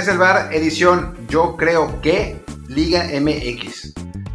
[0.00, 3.92] Desde el bar, edición Yo creo que Liga MX.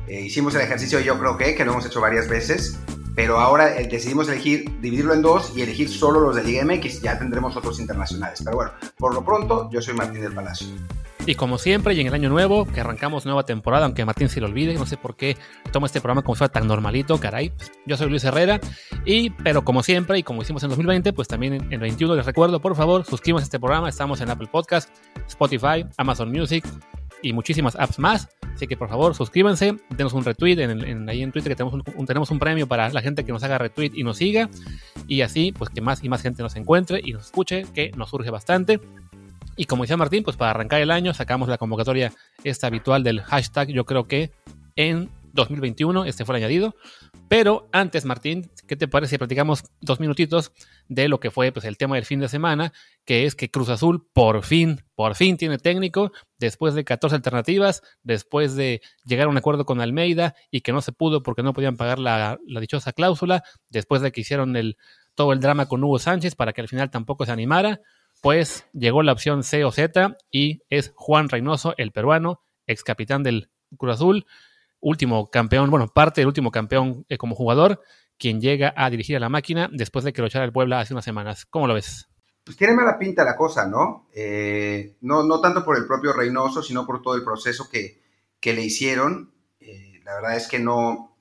[0.08, 2.78] Eh, hicimos el ejercicio Yo creo que, que lo hemos hecho varias veces,
[3.16, 7.02] pero ahora eh, decidimos elegir, dividirlo en dos y elegir solo los de Liga MX.
[7.02, 8.44] Ya tendremos otros internacionales.
[8.46, 10.68] Pero bueno, por lo pronto, yo soy Martín del Palacio.
[11.28, 14.40] Y como siempre, y en el año nuevo, que arrancamos nueva temporada, aunque Martín se
[14.40, 15.36] lo olvide, no sé por qué
[15.72, 17.52] toma este programa como si fuera tan normalito, caray.
[17.88, 18.60] Yo soy Luis Herrera,
[19.06, 22.28] y, pero como siempre, y como hicimos en 2020, pues también en el 21 les
[22.28, 23.90] recuerdo, por favor, suscríbanse a este programa.
[23.90, 24.96] Estamos en Apple Podcast,
[25.28, 26.64] Spotify, Amazon Music
[27.24, 28.30] y muchísimas apps más.
[28.54, 32.06] Así que por favor, suscríbanse, denos un retweet en, ahí en Twitter, que tenemos un,
[32.06, 34.50] tenemos un premio para la gente que nos haga retweet y nos siga.
[35.08, 38.12] Y así, pues que más y más gente nos encuentre y nos escuche, que nos
[38.12, 38.80] surge bastante.
[39.56, 42.12] Y como decía Martín, pues para arrancar el año sacamos la convocatoria
[42.44, 44.32] esta habitual del hashtag, yo creo que
[44.76, 46.76] en 2021, este fue añadido.
[47.28, 50.52] Pero antes, Martín, ¿qué te parece si platicamos dos minutitos
[50.88, 52.72] de lo que fue pues, el tema del fin de semana?
[53.04, 57.82] Que es que Cruz Azul por fin, por fin tiene técnico, después de 14 alternativas,
[58.04, 61.54] después de llegar a un acuerdo con Almeida y que no se pudo porque no
[61.54, 64.56] podían pagar la, dichosa cláusula, después de que hicieron
[65.16, 67.82] todo el drama con Hugo Sánchez para que al final tampoco se animara
[68.26, 73.22] pues llegó la opción C o Z y es Juan Reynoso, el peruano, ex capitán
[73.22, 74.26] del Cruz Azul,
[74.80, 77.84] último campeón, bueno, parte del último campeón eh, como jugador,
[78.18, 80.96] quien llega a dirigir a la máquina después de que lo echara el Puebla hace
[80.96, 81.46] unas semanas.
[81.46, 82.08] ¿Cómo lo ves?
[82.44, 84.08] Pues tiene mala pinta la cosa, ¿no?
[84.16, 88.02] Eh, no, no tanto por el propio Reynoso, sino por todo el proceso que,
[88.42, 89.36] le hicieron.
[89.60, 91.16] Eh, la verdad es que no,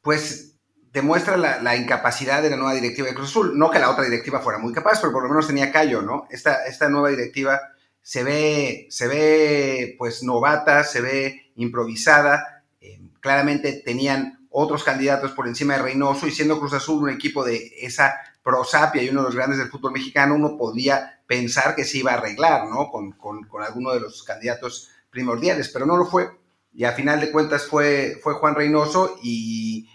[0.00, 0.51] pues
[0.92, 3.58] demuestra la, incapacidad de la nueva directiva de Cruz Azul.
[3.58, 6.26] No que la otra directiva fuera muy capaz, pero por lo menos tenía callo, ¿no?
[6.30, 7.60] Esta, esta nueva directiva
[8.02, 12.64] se ve, se ve pues novata, se ve improvisada.
[12.80, 17.42] Eh, claramente tenían otros candidatos por encima de Reynoso y siendo Cruz Azul un equipo
[17.42, 21.84] de esa prosapia y uno de los grandes del fútbol mexicano, uno podría pensar que
[21.84, 22.90] se iba a arreglar, ¿no?
[22.90, 26.28] Con, con, con alguno de los candidatos primordiales, pero no lo fue.
[26.74, 29.88] Y a final de cuentas fue, fue Juan Reynoso y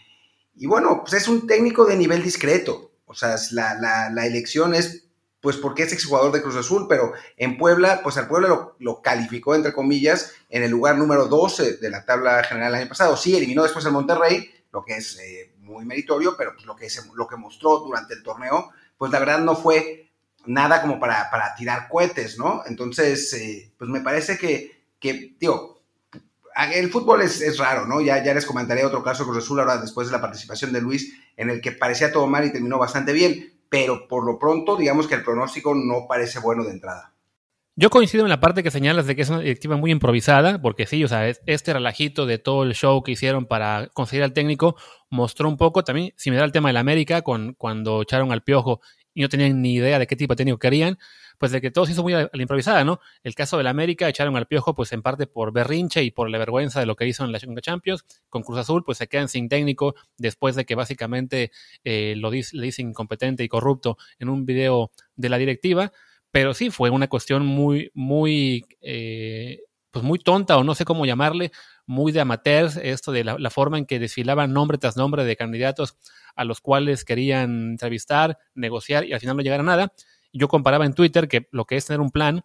[0.57, 2.91] y bueno, pues es un técnico de nivel discreto.
[3.05, 5.07] O sea, la, la, elección es
[5.39, 9.55] pues porque es exjugador de Cruz Azul, pero en Puebla, pues al Puebla lo, calificó,
[9.55, 13.15] entre comillas, en el lugar número 12 de la tabla general el año pasado.
[13.15, 16.87] Sí, eliminó después el Monterrey, lo que es eh, muy meritorio, pero pues lo, que
[17.15, 20.11] lo que mostró durante el torneo, pues la verdad no fue
[20.47, 22.63] nada como para, para tirar cohetes, ¿no?
[22.65, 25.35] Entonces, eh, pues me parece que, que,
[26.73, 28.01] el fútbol es, raro, ¿no?
[28.01, 31.13] Ya, ya les comentaré otro caso Cruz Azul ahora después de la participación de Luis,
[31.35, 35.07] en el que parecía todo mal y terminó bastante bien, pero por lo pronto, digamos
[35.07, 37.13] que el pronóstico no parece bueno de entrada.
[37.79, 40.87] Yo coincido en la parte que señalas de que es una directiva muy improvisada, porque
[40.87, 44.75] sí, o sea, este relajito de todo el show que hicieron para conseguir al técnico
[45.11, 48.41] mostró un poco también, si me da el tema del América, con, cuando echaron al
[48.41, 48.81] piojo
[49.13, 50.97] y no tenían ni idea de qué tipo de técnico querían,
[51.37, 52.99] pues de que todo se hizo muy a, la improvisada, ¿no?
[53.23, 56.37] El caso del América echaron al piojo, pues en parte por berrinche y por la
[56.37, 58.05] vergüenza de lo que hizo en la Champions.
[58.29, 61.51] Con Cruz Azul, pues se quedan sin técnico después de que básicamente
[61.83, 65.91] eh, lo dicen incompetente y corrupto en un video de la directiva.
[66.31, 69.61] Pero sí, fue una cuestión muy, muy, eh,
[69.91, 71.51] pues muy tonta o no sé cómo llamarle,
[71.85, 75.35] muy de amateurs, esto de la, la, forma en que desfilaban nombre tras nombre de
[75.37, 75.97] candidatos
[76.35, 79.93] a los cuales querían entrevistar, negociar y al final no llegar a nada
[80.33, 82.43] yo comparaba en Twitter que lo que es tener un plan,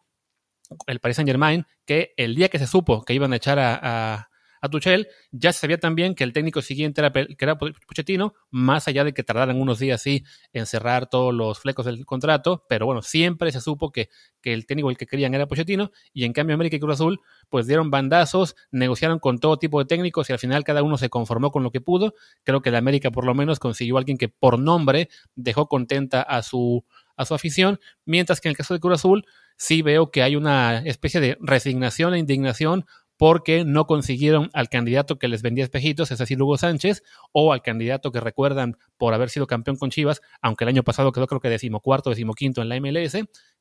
[0.87, 4.29] el Paris Saint Germain, que el día que se supo que iban a echar a,
[4.63, 8.87] a Tuchel, ya se sabía también que el técnico siguiente era, que era Pochettino, más
[8.87, 12.87] allá de que tardaran unos días así en cerrar todos los flecos del contrato, pero
[12.87, 14.09] bueno, siempre se supo que,
[14.41, 17.21] que el técnico el que querían era Pochettino, y en cambio América y Cruz Azul
[17.49, 21.11] pues dieron bandazos, negociaron con todo tipo de técnicos y al final cada uno se
[21.11, 22.15] conformó con lo que pudo.
[22.45, 26.43] Creo que la América por lo menos consiguió alguien que por nombre dejó contenta a
[26.43, 26.85] su,
[27.17, 29.25] a su afición, mientras que en el caso de Cruz Azul
[29.57, 35.17] sí veo que hay una especie de resignación e indignación porque no consiguieron al candidato
[35.19, 39.31] que les vendía espejitos, es decir, Hugo Sánchez, o al candidato que recuerdan por haber
[39.31, 42.81] sido campeón con Chivas, aunque el año pasado quedó creo que decimocuarto, decimoquinto en la
[42.81, 43.13] MLS,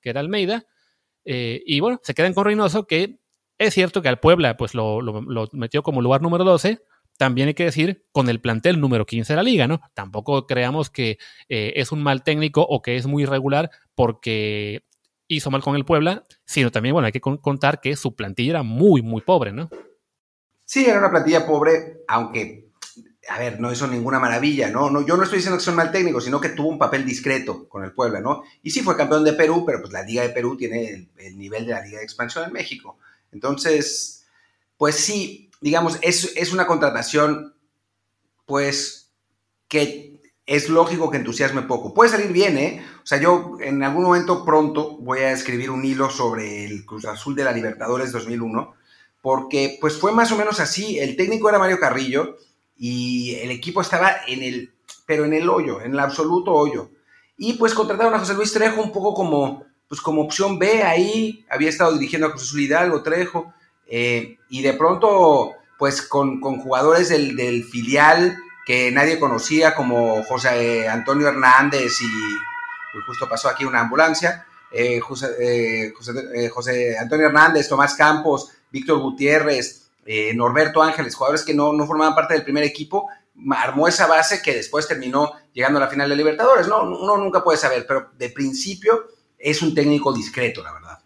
[0.01, 0.65] que era Almeida.
[1.25, 3.19] Eh, y bueno, se quedan con Reynoso, que
[3.59, 4.99] es cierto que al Puebla pues lo,
[5.51, 6.81] metió como lugar número 12,
[7.21, 9.79] también hay que decir con el plantel número 15 de la liga, ¿no?
[9.93, 11.19] Tampoco creamos que
[11.49, 14.87] eh, es un mal técnico o que es muy irregular porque
[15.27, 18.63] hizo mal con el Puebla, sino también, bueno, hay que contar que su plantilla era
[18.63, 19.69] muy, muy pobre, ¿no?
[20.65, 22.71] Sí, era una plantilla pobre, aunque,
[23.29, 24.89] a ver, no hizo ninguna maravilla, ¿no?
[24.89, 27.69] no yo no estoy diciendo que son mal técnico, sino que tuvo un papel discreto
[27.69, 28.41] con el Puebla, ¿no?
[28.63, 31.67] Y sí fue campeón de Perú, pero pues la Liga de Perú tiene el, nivel
[31.67, 32.97] de la Liga de Expansión en México.
[33.31, 34.25] Entonces,
[34.75, 37.55] pues sí, digamos, es, es una contratación,
[38.45, 39.11] pues,
[39.67, 41.93] que es lógico que entusiasme poco.
[41.93, 42.85] Puede salir bien, ¿eh?
[43.03, 47.05] O sea, yo en algún momento pronto voy a escribir un hilo sobre el Cruz
[47.05, 48.73] Azul de la Libertadores 2001,
[49.21, 50.99] porque pues fue más o menos así.
[50.99, 52.37] El técnico era Mario Carrillo
[52.75, 54.73] y el equipo estaba en el,
[55.05, 56.89] pero en el hoyo, en el absoluto hoyo.
[57.37, 61.45] Y pues contrataron a José Luis Trejo un poco como, pues como opción B ahí,
[61.49, 63.53] había estado dirigiendo a Cruz Azul Hidalgo, Trejo,
[63.87, 70.23] eh, y de pronto, pues con, con jugadores del, del filial, que nadie conocía, como
[70.23, 75.93] José Antonio Hernández y justo pasó aquí una ambulancia, eh, José, eh,
[76.35, 79.89] eh, José, Antonio Hernández, Tomás Campos, Víctor Gutiérrez,
[80.33, 83.07] Norberto Ángeles, jugadores que no, no, formaban parte del primer equipo,
[83.51, 86.67] armó esa base que después terminó llegando a la final de Libertadores.
[86.67, 89.05] No, uno nunca puede saber, pero de principio
[89.37, 90.99] es un técnico discreto, la verdad.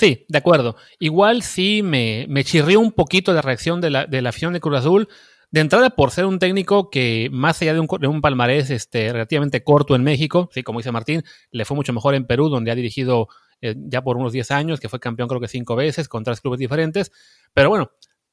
[0.00, 0.76] Sí, de acuerdo.
[0.98, 4.78] Igual sí me, me chirrió un poquito la reacción de la, de afición de Cruz
[4.78, 5.08] Azul
[5.50, 9.94] de entrada, por ser un técnico que, más allá de un, palmarés este, relativamente corto
[9.94, 13.28] en México, sí, como dice Martín, le fue mucho mejor en Perú, donde ha dirigido
[13.60, 16.40] eh, ya por unos 10 años, que fue campeón creo que cinco veces con tres
[16.40, 17.12] clubes diferentes.
[17.52, 17.90] Pero bueno,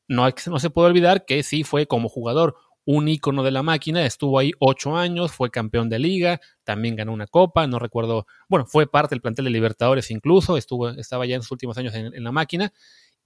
[0.07, 2.55] no, no se puede olvidar que sí fue como jugador
[2.87, 7.13] un ícono de la máquina, estuvo ahí ocho años, fue campeón de liga, también ganó
[7.13, 11.35] una copa, no recuerdo, bueno, fue parte del plantel de Libertadores incluso, estuvo, estaba ya
[11.35, 12.73] en sus últimos años en la máquina,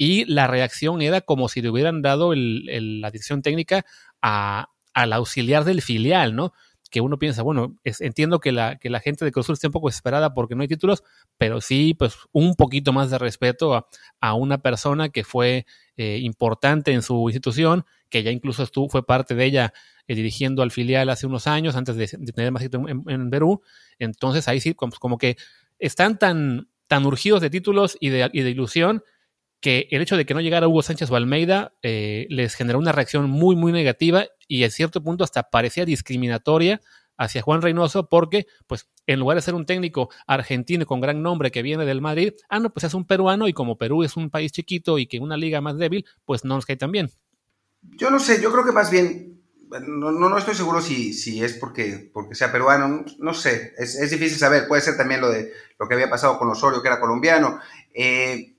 [0.03, 3.85] y la reacción era como si le hubieran dado la dirección técnica
[4.19, 6.53] a, al auxiliar del filial, ¿no?
[6.89, 9.89] Que uno piensa, bueno, entiendo que la, que la gente de Cruz Azul un poco
[9.89, 11.03] desesperada porque no hay títulos,
[11.37, 13.87] pero sí, pues un poquito más de respeto
[14.19, 15.67] a, una persona que fue
[16.01, 19.71] eh, importante en su institución, que ya incluso estuvo, fue parte de ella
[20.07, 23.61] eh, dirigiendo al filial hace unos años, antes de, tener más en, en, Perú.
[23.99, 25.37] Entonces ahí sí, como, que
[25.77, 29.03] están tan, tan urgidos de títulos y de, y de ilusión
[29.59, 32.93] que el hecho de que no llegara Hugo Sánchez o Almeida eh, les generó una
[32.93, 36.81] reacción muy, muy negativa y en cierto punto hasta parecía discriminatoria
[37.21, 41.51] hacia Juan Reynoso porque, pues, en lugar de ser un técnico argentino con gran nombre
[41.51, 44.31] que viene del Madrid, ah, no, pues es un peruano y como Perú es un
[44.31, 47.11] país chiquito y que una liga más débil, pues no nos cae tan bien.
[47.83, 49.39] Yo no sé, yo creo que más bien,
[49.87, 54.09] no, no, estoy seguro si, si es porque, porque sea peruano, no, sé, es, es,
[54.09, 56.99] difícil saber, puede ser también lo de lo que había pasado con Osorio, que era
[56.99, 57.59] colombiano.
[57.93, 58.55] Eh,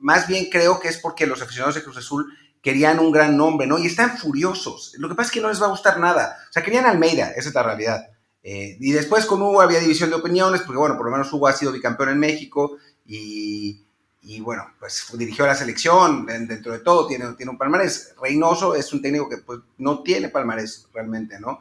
[0.00, 2.32] más bien creo que es porque los aficionados de Cruz Azul
[2.62, 3.78] querían un gran nombre, ¿no?
[3.78, 4.94] Y están furiosos.
[4.98, 6.38] Lo que pasa es que no les va a gustar nada.
[6.48, 8.08] O sea, querían Almeida, esa es la realidad.
[8.42, 11.48] Eh, y después con Hugo había división de opiniones, porque bueno, por lo menos Hugo
[11.48, 13.84] ha sido bicampeón en México y,
[14.40, 18.14] bueno, pues dirigió a la selección, dentro de todo tiene, un palmarés.
[18.20, 21.60] Reynoso es un técnico que pues no tiene palmarés realmente, ¿no?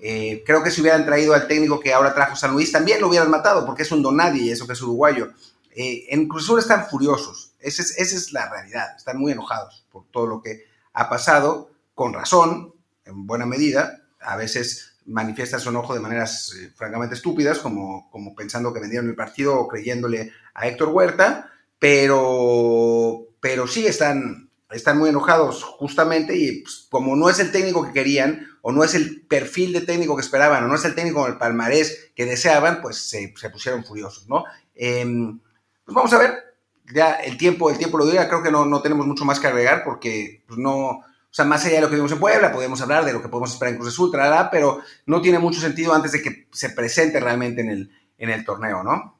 [0.00, 3.08] Eh, creo que si hubieran traído al técnico que ahora trajo San Luis, también lo
[3.08, 5.32] hubieran matado, porque es un donadie y eso que es uruguayo.
[5.74, 9.86] Eh, en Cruz Azul están furiosos, esa es, esa es la realidad, están muy enojados
[9.90, 12.74] por todo lo que ha pasado, con razón,
[13.04, 18.34] en buena medida, a veces manifiesta su enojo de maneras eh, francamente estúpidas, como, como
[18.34, 24.98] pensando que vendieron el partido o creyéndole a Héctor Huerta, pero, pero sí están, están
[24.98, 28.94] muy enojados justamente y pues, como no es el técnico que querían o no es
[28.94, 32.26] el perfil de técnico que esperaban o no es el técnico con el palmarés que
[32.26, 34.44] deseaban, pues se, se pusieron furiosos, ¿no?
[34.74, 35.40] Em,
[35.84, 36.47] pues vamos a ver,
[36.94, 39.46] ya el tiempo, el tiempo lo dirá, creo que no, no tenemos mucho más que
[39.46, 42.80] agregar porque pues no, o sea, más allá de lo que vimos en Puebla, podemos
[42.80, 44.10] hablar de lo que podemos esperar en Cruz Azul,
[44.50, 48.44] pero no tiene mucho sentido antes de que se presente realmente en el, en el
[48.44, 49.18] torneo, ¿no?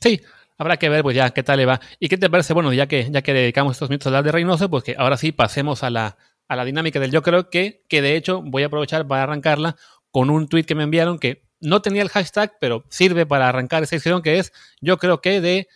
[0.00, 0.20] Sí,
[0.56, 1.80] habrá que ver, pues ya, qué tal le va.
[2.00, 2.54] ¿Y qué te parece?
[2.54, 5.16] Bueno, ya que, ya que dedicamos estos minutos a hablar de Reynoso, pues que ahora
[5.16, 6.16] sí pasemos a la,
[6.48, 9.76] a la dinámica del yo creo que, que de hecho voy a aprovechar para arrancarla
[10.10, 13.82] con un tweet que me enviaron que no tenía el hashtag, pero sirve para arrancar
[13.82, 15.68] esa sección que es, yo creo que de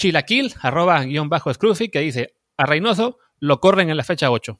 [0.00, 4.58] chilaquil, arroba guion bajo Scruffy, que dice, a Reynoso lo corren en la fecha 8.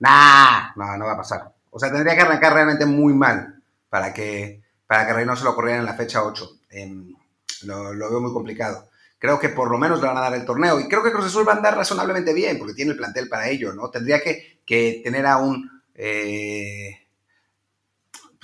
[0.00, 1.52] Nah, no, no va a pasar.
[1.70, 5.78] O sea, tendría que arrancar realmente muy mal para que, para que Reynoso lo corriera
[5.78, 6.50] en la fecha 8.
[6.70, 7.14] Em,
[7.62, 8.88] lo, veo muy complicado.
[9.18, 10.80] Creo que por lo menos le van a dar el torneo.
[10.80, 13.48] Y creo que Cruz Azul va a andar razonablemente bien, porque tiene el plantel para
[13.48, 13.90] ello, ¿no?
[13.90, 15.82] Tendría que, que tener a un...
[15.94, 17.03] Eh,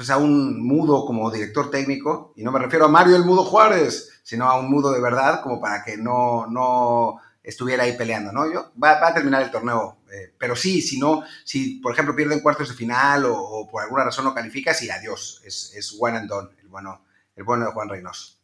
[0.00, 3.44] pues a un mudo como director técnico, y no me refiero a Mario el Mudo
[3.44, 8.32] Juárez, sino a un mudo de verdad, como para que no, no estuviera ahí peleando,
[8.32, 8.50] ¿no?
[8.50, 12.40] Yo, va, a terminar el torneo, eh, pero sí, si no, si por ejemplo pierden
[12.40, 16.30] cuartos de final o, por alguna razón no califica, sí, adiós, es, es one and
[16.30, 17.04] done, el bueno,
[17.36, 18.38] el bueno de Juan Reynoso.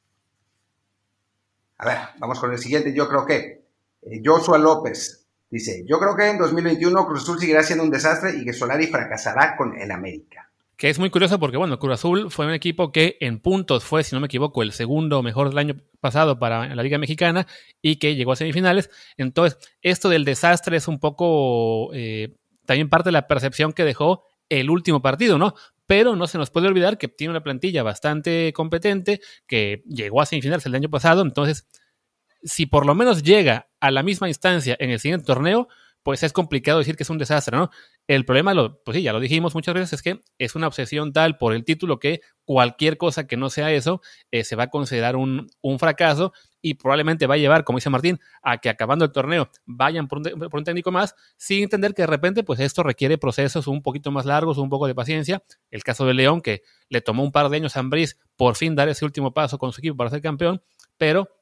[1.78, 3.64] A ver, vamos con el siguiente, yo creo que
[4.02, 8.36] eh, Joshua López dice, yo creo que en 2021 Cruz Azul seguirá siendo un desastre
[8.36, 10.46] y que Solari fracasará con el América
[10.76, 14.04] que es muy curioso porque, bueno, Cruz Azul fue un equipo que en puntos fue,
[14.04, 17.47] si no me equivoco, el segundo mejor del año pasado para la Liga Mexicana
[17.80, 18.90] y que llegó a semifinales.
[19.16, 24.25] Entonces, esto del desastre es un poco eh, también parte de la percepción que dejó
[24.49, 25.54] el último partido, ¿no?
[25.87, 30.26] pero no se nos puede olvidar que tiene una plantilla bastante competente, que llegó a
[30.26, 31.68] semifinales el año pasado, entonces,
[32.42, 35.68] si por lo menos llega a la misma instancia en el siguiente torneo,
[36.06, 37.68] pues es complicado decir que es un desastre, ¿no?
[38.06, 41.12] El problema, lo, pues sí, ya lo dijimos muchas veces, es que es una obsesión
[41.12, 44.70] tal por el título que cualquier cosa que no sea eso eh, se va a
[44.70, 46.32] considerar un, fracaso
[46.62, 50.20] y probablemente va a llevar, como dice Martín, a que acabando el torneo vayan por
[50.20, 54.26] un, técnico más, sin entender que de repente, pues esto requiere procesos un poquito más
[54.26, 55.42] largos, un poco de paciencia.
[55.72, 58.76] El caso de León, que le tomó un par de años a Ambriz por fin
[58.76, 60.62] dar ese último paso con su equipo para ser campeón,
[60.98, 61.36] pero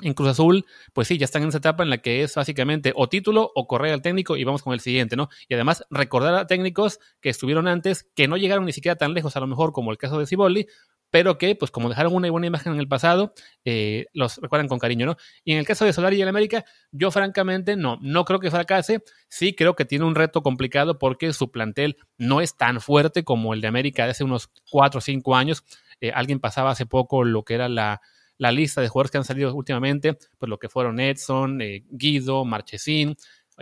[0.00, 2.92] en Cruz Azul, pues sí, ya están en esa etapa en la que es básicamente
[2.96, 5.28] o título o correr al técnico y vamos con el siguiente, ¿no?
[5.48, 9.36] Y además recordar a técnicos que estuvieron antes, que no llegaron ni siquiera tan lejos
[9.36, 10.66] a lo mejor como el caso de Ciboldi,
[11.14, 13.34] pero que, pues como dejaron una buena imagen en el pasado,
[13.64, 15.16] eh, los recuerdan con cariño, ¿no?
[15.44, 18.50] Y en el caso de Solari y el América, yo francamente no, no creo que
[18.50, 23.22] fracase, sí creo que tiene un reto complicado porque su plantel no es tan fuerte
[23.22, 25.62] como el de América de hace unos 4 o 5 años.
[26.00, 28.00] Eh, alguien pasaba hace poco lo que era la
[28.38, 32.44] la lista de jugadores que han salido últimamente, pues lo que fueron Edson, eh, Guido,
[32.44, 33.16] Marchesín,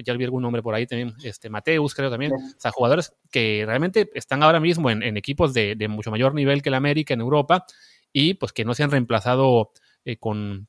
[0.04, 2.32] ya vi algún nombre por ahí también, este Mateus, creo también.
[2.32, 6.70] O sea, jugadores que realmente están ahora mismo en, equipos de, mucho mayor nivel que
[6.70, 7.66] el América en Europa
[8.12, 9.72] y pues que no se han reemplazado
[10.04, 10.68] eh, con,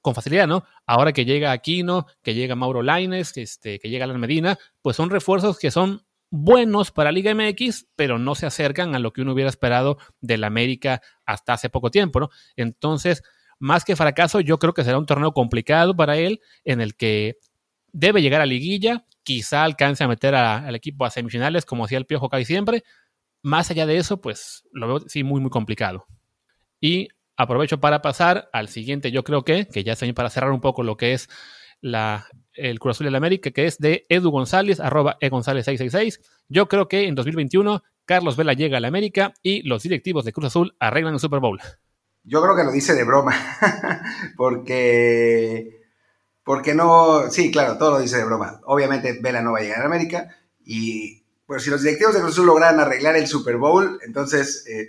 [0.00, 0.64] con facilidad, ¿no?
[0.86, 5.10] Ahora que llega Aquino, que llega Mauro Laines, este, que llega Alan Medina, pues son
[5.10, 9.32] refuerzos que son buenos para Liga MX, pero no se acercan a lo que uno
[9.32, 12.30] hubiera esperado del América hasta hace poco tiempo, ¿no?
[12.54, 13.22] Entonces,
[13.60, 17.36] más que fracaso, yo creo que será un torneo complicado para él, en el que
[17.92, 22.06] debe llegar a liguilla, quizá alcance a meter al equipo a semifinales, como hacía el
[22.06, 22.82] Piojo casi siempre.
[23.42, 26.06] Más allá de eso, pues lo veo sí muy, muy complicado.
[26.80, 30.60] Y aprovecho para pasar al siguiente, yo creo que, que ya estoy para cerrar un
[30.60, 31.28] poco lo que es
[31.82, 36.44] la, el Cruz Azul de la América, que es de Edu González, arroba egonzález 666.
[36.48, 40.32] Yo creo que en 2021 Carlos Vela llega a la América y los directivos de
[40.32, 41.60] Cruz Azul arreglan el Super Bowl.
[42.24, 43.34] Yo creo que lo dice de broma,
[44.36, 45.80] porque,
[46.44, 48.60] porque no, sí, claro, todo lo dice de broma.
[48.64, 52.32] Obviamente Vela no va a llegar a América y pues si los directivos de Cruz
[52.32, 54.88] Azul logran arreglar el Super Bowl, entonces, eh,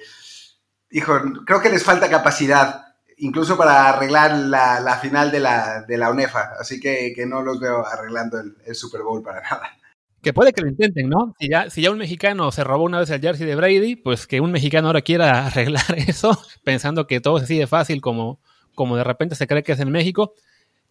[0.92, 6.12] hijo, creo que les falta capacidad, incluso para arreglar la, final de la, de la
[6.12, 9.81] UNEFA, así que, que no los veo arreglando el Super Bowl para nada.
[10.22, 11.34] Que puede que lo intenten, ¿no?
[11.40, 14.28] Si ya, si ya un mexicano se robó una vez el jersey de Brady, pues
[14.28, 18.40] que un mexicano ahora quiera arreglar eso, pensando que todo es así de fácil como,
[18.76, 20.34] como de repente se cree que es en México.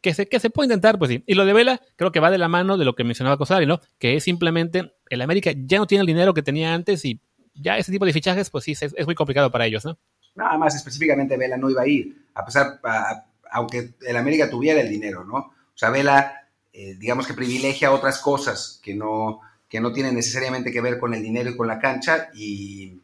[0.00, 1.22] Que se, que se puede intentar, pues sí.
[1.26, 3.66] Y lo de Vela creo que va de la mano de lo que mencionaba Cosari,
[3.66, 3.80] ¿no?
[3.98, 7.20] Que es simplemente el América ya no tiene el dinero que tenía antes y
[7.54, 9.98] ya ese tipo de fichajes, pues sí, es, muy complicado para ellos, ¿no?
[10.34, 12.80] Nada más específicamente Vela no iba a ir, a pesar,
[13.50, 15.36] aunque el América tuviera el dinero, ¿no?
[15.36, 16.39] O sea, Vela
[16.72, 21.14] eh, digamos que privilegia otras cosas que no, que no tienen necesariamente que ver con
[21.14, 22.30] el dinero y con la cancha.
[22.34, 23.00] Y,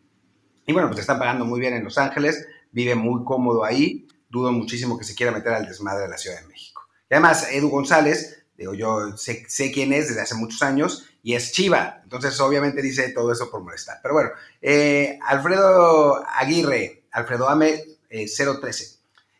[0.66, 4.06] y bueno, pues están pagando muy bien en Los Ángeles, vive muy cómodo ahí.
[4.28, 6.82] Dudo muchísimo que se quiera meter al desmadre de la Ciudad de México.
[7.08, 11.52] Y además, Edu González, digo, yo sé, quién es desde hace muchos años y es
[11.52, 12.00] Chiva.
[12.02, 13.98] Entonces, obviamente dice todo eso por molestar.
[14.02, 14.30] Pero bueno,
[14.60, 18.84] eh, Alfredo Aguirre, Alfredo Ame 013.
[18.84, 18.88] Eh,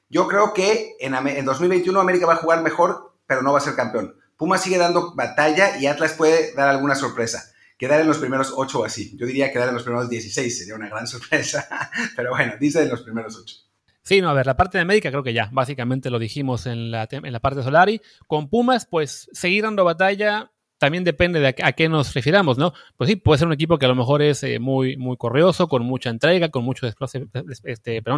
[0.09, 3.63] yo creo que en, en 2021 América va a jugar mejor pero no va a
[3.63, 4.17] ser campeón.
[4.37, 7.45] Puma sigue dando batalla y Atlas puede dar alguna sorpresa.
[7.79, 9.17] Quedar en los primeros ocho o así.
[9.17, 11.69] Yo diría quedar en los primeros 16 sería una gran sorpresa.
[12.15, 13.57] Pero bueno, dice en los primeros ocho.
[14.03, 16.93] Sí, no, a ver, la parte de América creo que ya, básicamente lo dijimos en
[16.93, 18.01] la, en la parte de Solari.
[18.29, 22.73] Con Pumas, pues seguir dando batalla también depende de a, qué nos refiramos, ¿no?
[22.97, 25.69] Pues sí, puede ser un equipo que a lo mejor es eh, muy, muy corrioso,
[25.69, 27.27] con mucha entrega, con mucho desgaste,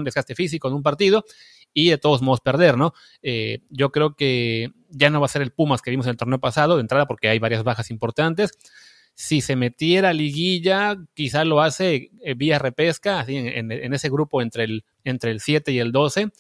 [0.05, 1.25] desgaste físico en un partido
[1.73, 2.93] y de todos modos perder, ¿no?
[3.23, 6.17] Eh, yo creo que ya no va a ser el Pumas que vimos en el
[6.17, 8.53] torneo pasado, de entrada porque hay varias bajas importantes.
[9.15, 14.43] Si se metiera liguilla, quizá lo hace eh, vía repesca, así en, en, ese grupo
[14.43, 16.31] entre el, entre el 7 y el 12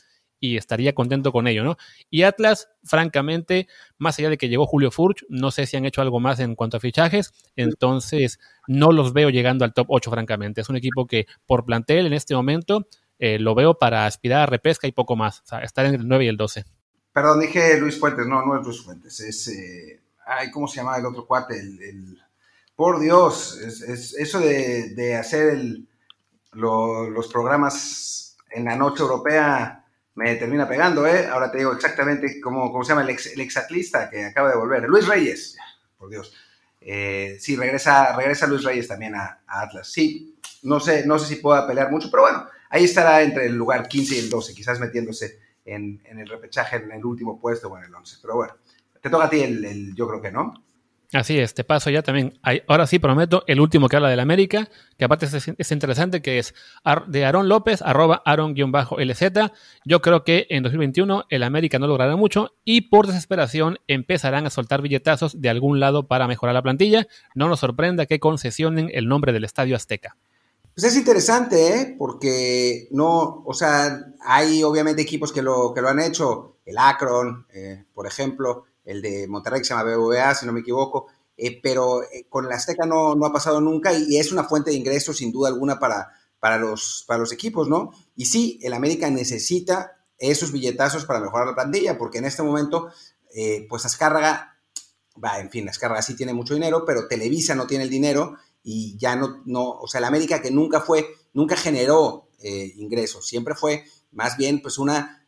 [0.40, 1.76] y estaría contento con ello, ¿no?
[2.10, 3.68] Y Atlas, francamente,
[3.98, 6.54] más allá de que llegó Julio Furch, no sé si han hecho algo más en
[6.54, 10.60] cuanto a fichajes, entonces no los veo llegando al top 8, francamente.
[10.60, 12.86] Es un equipo que por plantel en este momento
[13.18, 16.08] eh, lo veo para aspirar a repesca y poco más, o sea, estar en el
[16.08, 16.64] 9 y el 12.
[17.12, 20.96] Perdón, dije Luis Fuentes, no, no es Luis Fuentes, es, eh, ay, ¿cómo se llama
[20.96, 21.58] el otro cuate?
[21.58, 22.18] El,
[22.76, 25.58] por Dios, es, eso de, hacer
[26.52, 29.84] los programas en la noche europea
[30.18, 31.28] me termina pegando, ¿eh?
[31.28, 34.82] Ahora te digo exactamente cómo, cómo se llama el, ex, el que acaba de volver.
[34.82, 35.56] Luis Reyes,
[35.96, 36.34] por Dios.
[36.80, 39.88] Eh, sí, regresa, regresa Luis Reyes también a, Atlas.
[39.92, 43.54] Sí, no sé, no sé si pueda pelear mucho, pero bueno, ahí estará entre el
[43.54, 47.78] lugar 15 y el 12, quizás metiéndose en, el repechaje en el último puesto o
[47.78, 48.16] en el 11.
[48.22, 48.54] Pero bueno,
[49.00, 50.54] te toca a ti el, yo creo que no.
[51.14, 52.38] Así es, te paso ya también.
[52.66, 56.54] ahora sí prometo el último que habla del América, que aparte es, interesante, que es
[57.06, 59.22] de Aaron López, arroba Aaron-LZ.
[59.86, 64.50] Yo creo que en 2021 el América no logrará mucho y por desesperación empezarán a
[64.50, 67.06] soltar billetazos de algún lado para mejorar la plantilla.
[67.34, 70.18] No nos sorprenda que concesionen el nombre del Estadio Azteca.
[70.78, 71.96] Pues es interesante, ¿eh?
[71.98, 77.48] Porque no, o sea, hay obviamente equipos que lo, que lo han hecho, el Akron,
[77.52, 81.58] eh, por ejemplo, el de Monterrey que se llama BBVA, si no me equivoco, eh,
[81.60, 84.76] pero eh, con el Azteca no, no, ha pasado nunca y, es una fuente de
[84.76, 87.90] ingresos sin duda alguna para, para, los, para los equipos, ¿no?
[88.14, 92.92] Y sí, el América necesita esos billetazos para mejorar la plantilla, porque en este momento,
[93.34, 94.56] eh, pues Azcárraga,
[95.24, 98.36] va, en fin, Azcárraga sí tiene mucho dinero, pero Televisa no tiene el dinero
[98.70, 102.28] y ya no, no o sea, el América que nunca fue, nunca generó
[102.76, 105.26] ingresos, siempre fue más bien pues una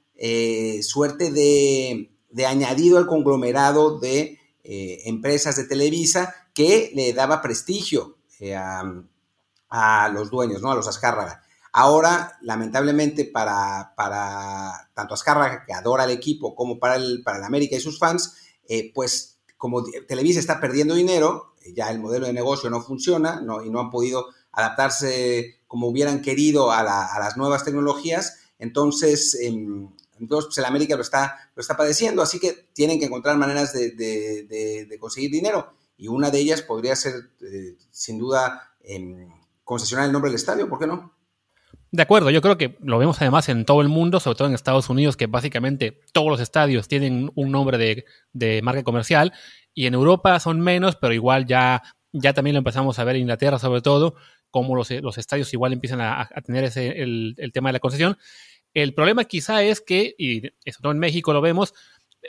[0.82, 8.18] suerte de de añadido al conglomerado de eh, empresas de Televisa que le daba prestigio
[8.38, 10.72] eh, a, los dueños, ¿no?
[10.72, 11.42] A los Azcárraga.
[11.72, 17.44] Ahora, lamentablemente, para, para tanto Azcárraga, que adora al equipo, como para el, para el
[17.44, 18.34] América y sus fans,
[18.68, 19.29] eh, pues
[19.60, 23.62] como Televisa está perdiendo dinero, ya el modelo de negocio no funciona ¿no?
[23.62, 30.46] y no han podido adaptarse como hubieran querido a, las nuevas tecnologías, entonces em, entonces,
[30.46, 34.96] pues el América lo está, lo está padeciendo, así que tienen que encontrar maneras de,
[34.98, 35.74] conseguir dinero.
[35.98, 38.72] Y una de ellas podría ser, eh, sin duda,
[39.62, 41.12] concesionar el nombre del estadio, ¿por qué no?
[41.92, 44.54] De acuerdo, yo creo que lo vemos además en todo el mundo, sobre todo en
[44.54, 49.32] Estados Unidos, que básicamente todos los estadios tienen un nombre de, marca comercial,
[49.74, 53.22] y en Europa son menos, pero igual ya, ya también lo empezamos a ver en
[53.22, 54.14] Inglaterra sobre todo,
[54.50, 58.16] como los, estadios igual empiezan a, tener ese, el, el, tema de la concesión.
[58.72, 61.74] El problema quizá es que, y eso en México lo vemos,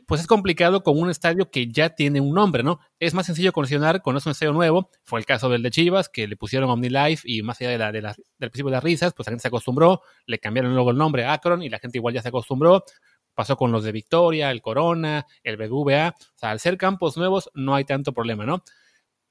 [0.07, 2.79] pues es complicado con un estadio que ya tiene un nombre, ¿no?
[2.99, 4.89] Es más sencillo condicionar cuando es un estadio nuevo.
[5.03, 7.91] Fue el caso del de Chivas, que le pusieron OmniLife y más allá de la,
[7.91, 10.97] de del principio de las risas, pues la gente se acostumbró, le cambiaron luego el
[10.97, 12.83] nombre a Akron y la gente igual ya se acostumbró.
[13.33, 16.15] Pasó con los de Victoria, el Corona, el BBVA.
[16.17, 18.63] O sea, al ser campos nuevos no hay tanto problema, ¿no?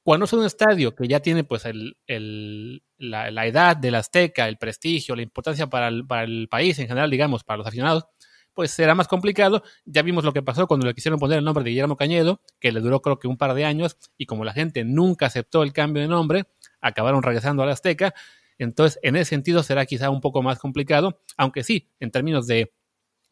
[0.02, 5.22] Cuando es un estadio que ya tiene pues la, edad del Azteca, el prestigio, la
[5.22, 8.06] importancia para el país en general, digamos, para los aficionados,
[8.54, 9.62] pues será más complicado.
[9.84, 12.72] Ya vimos lo que pasó cuando le quisieron poner el nombre de Guillermo Cañedo, que
[12.72, 15.72] le duró creo que un par de años, y como la gente nunca aceptó el
[15.72, 16.44] cambio de nombre,
[16.80, 18.14] acabaron regresando al Azteca.
[18.58, 22.72] Entonces, en ese sentido será quizá un poco más complicado, aunque sí, en términos de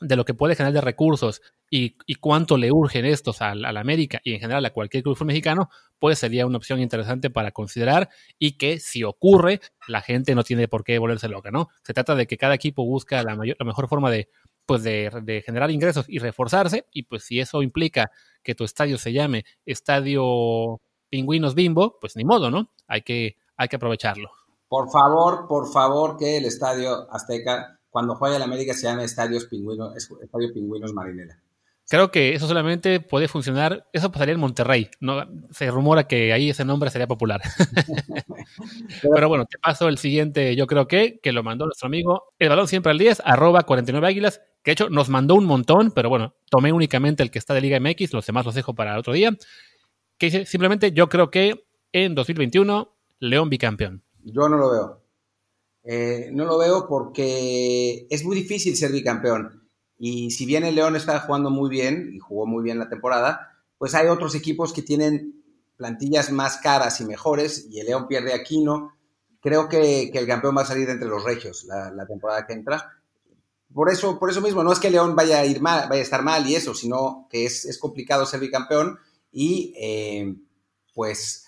[0.01, 4.21] de lo que puede generar de recursos y, cuánto le urgen estos al, al, América
[4.25, 8.53] y en general a cualquier club mexicano, pues sería una opción interesante para considerar y
[8.53, 11.69] que si ocurre, la gente no tiene por qué volverse loca, ¿no?
[11.83, 14.29] Se trata de que cada equipo busca la, mayor, la mejor forma de,
[14.69, 18.11] pues de, de, generar ingresos y reforzarse y pues si eso implica
[18.43, 22.71] que tu estadio se llame Estadio Pingüinos Bimbo, pues ni modo, ¿no?
[22.87, 24.31] Hay que, hay que aprovecharlo.
[24.69, 29.47] Por favor, por favor, que el Estadio Azteca cuando juega el América se llama Estadios
[29.47, 31.41] Pingüinos, Estadio Pingüinos Marinela.
[31.91, 35.27] Creo que eso solamente puede funcionar, eso pasaría en Monterrey, ¿no?
[35.51, 37.41] Se rumora que ahí ese nombre sería popular.
[39.03, 42.51] pero, bueno, te paso el siguiente, yo creo que, que lo mandó nuestro amigo, el
[42.51, 46.35] balón siempre al 10, arroba 49 águilas, de hecho nos mandó un montón, pero bueno,
[46.51, 49.35] tomé únicamente el que está de Liga MX, los demás los dejo para otro día,
[50.19, 54.03] que dice, simplemente yo creo que en 2021, León bicampeón.
[54.23, 55.03] Yo no lo veo.
[55.85, 59.67] Eh, no lo veo porque es muy difícil ser bicampeón.
[59.99, 63.59] Y si bien el León está jugando muy bien y jugó muy bien la temporada,
[63.79, 65.43] pues hay otros equipos que tienen
[65.79, 68.93] plantillas más caras y mejores y el León pierde aquí, ¿no?
[69.41, 72.98] Creo que, el campeón va a salir entre los regios la, temporada que entra.
[73.73, 76.05] Por eso, por eso mismo, no es que León vaya a ir mal, vaya a
[76.05, 78.99] estar mal y eso, sino que es, complicado ser bicampeón
[79.31, 80.35] y eh,
[80.95, 81.45] pues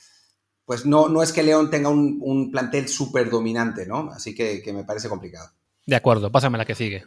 [0.71, 4.09] pues no, no es que León tenga un, plantel súper dominante, ¿no?
[4.13, 5.51] Así que, me parece complicado.
[5.85, 7.03] De acuerdo, pásame la que sigue.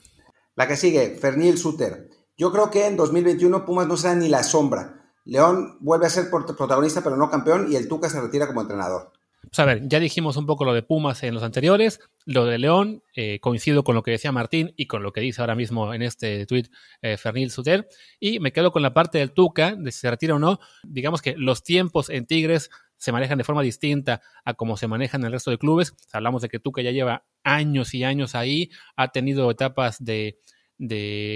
[0.55, 2.09] La que sigue, Fernil Suter.
[2.35, 5.13] Yo creo que en 2021 Pumas no será ni la sombra.
[5.23, 9.13] León vuelve a ser protagonista, pero no campeón, y el Tuca se retira como entrenador.
[9.43, 12.57] Pues a ver, ya dijimos un poco lo de Pumas en los anteriores, lo de
[12.57, 15.93] León, eh, coincido con lo que decía Martín y con lo que dice ahora mismo
[15.93, 16.65] en este tweet
[17.01, 17.87] eh, Fernil Suter,
[18.19, 20.59] y me quedo con la parte del Tuca, de si se retira o no.
[20.83, 22.69] Digamos que los tiempos en Tigres
[23.03, 25.93] se manejan de forma distinta a cómo se manejan en el resto de clubes.
[26.13, 30.39] Hablamos de que Tuca ya lleva años y años ahí, ha tenido etapas de,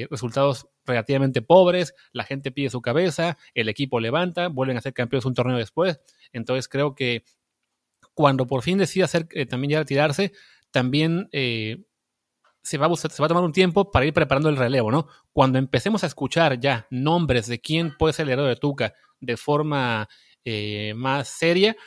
[0.10, 5.26] resultados relativamente pobres, la gente pide su cabeza, el equipo levanta, vuelven a ser campeones
[5.26, 6.00] un torneo después.
[6.32, 7.26] Entonces creo que
[8.18, 10.32] cuando por fin decida hacer, eh, también ya retirarse,
[10.72, 11.86] también eh,
[12.64, 15.06] se, va a tomar un tiempo para ir preparando el relevo, ¿no?
[15.32, 19.38] Cuando empecemos a escuchar ya nombres de quién puede ser el héroe de Tuca de
[19.38, 20.10] forma
[20.44, 21.78] eh, más seria,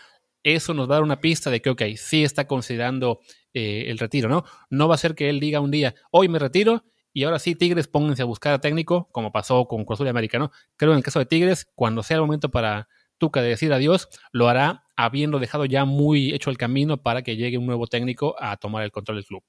[0.45, 3.19] eso nos va a una pista de que, ok, sí está considerando
[3.53, 4.45] eh, el retiro, ¿no?
[4.71, 7.57] No va a ser que él diga un día, hoy me retiro y ahora sí,
[7.57, 10.53] Tigres, pónganse a buscar a técnico, como pasó con Cruz América, ¿no?
[10.77, 12.87] Creo en el caso de Tigres, cuando sea el momento para
[13.21, 17.37] Tuca de decir adiós, lo hará habiendo dejado ya muy hecho el camino para que
[17.37, 19.43] llegue un nuevo técnico a tomar el control del club.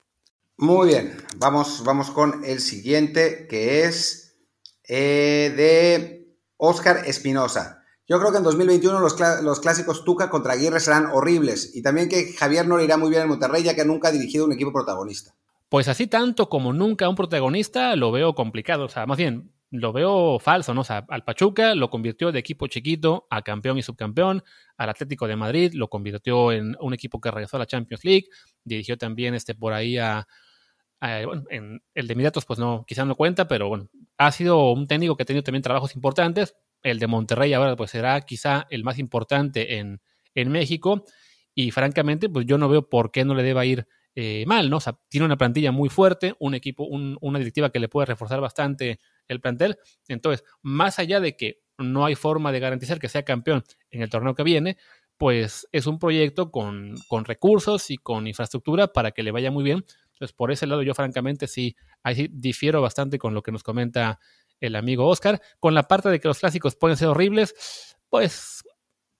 [0.57, 4.37] Muy bien, vamos, vamos con el siguiente, que es
[4.87, 7.83] eh, de Oscar Espinosa.
[8.07, 12.09] Yo creo que en 2021 los, los, clásicos Tuca contra Aguirre serán horribles y también
[12.09, 14.51] que Javier no le irá muy bien en Monterrey ya que nunca ha dirigido un
[14.51, 15.33] equipo protagonista.
[15.69, 19.93] Pues así tanto como nunca un protagonista lo veo complicado, o sea, más bien lo
[19.93, 20.81] veo falso, ¿no?
[20.81, 24.43] O sea, al Pachuca lo convirtió de equipo chiquito a campeón y subcampeón,
[24.77, 28.25] al Atlético de Madrid lo convirtió en un equipo que regresó a la Champions League,
[28.65, 30.27] dirigió también este por ahí a,
[30.99, 34.87] bueno, en el de Emiratos pues no, quizás no cuenta, pero bueno, ha sido un
[34.87, 38.83] técnico que ha tenido también trabajos importantes, el de Monterrey ahora pues será quizá el
[38.83, 40.01] más importante en,
[40.35, 41.05] en México
[41.55, 44.77] y francamente pues yo no veo por qué no le deba ir eh, mal, ¿no?
[44.77, 48.41] O sea, tiene una plantilla muy fuerte, un equipo, una directiva que le puede reforzar
[48.41, 49.77] bastante el plantel.
[50.07, 54.09] Entonces, más allá de que no hay forma de garantizar que sea campeón en el
[54.09, 54.77] torneo que viene,
[55.17, 56.95] pues es un proyecto con,
[57.25, 59.85] recursos y con infraestructura para que le vaya muy bien.
[60.13, 61.75] Entonces, por ese lado, yo francamente sí,
[62.31, 64.19] difiero bastante con lo que nos comenta
[64.59, 65.41] el amigo Oscar.
[65.59, 68.63] Con la parte de que los clásicos pueden ser horribles, pues